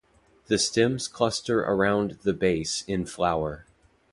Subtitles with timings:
[0.47, 3.67] The stems cluster around the base in flower.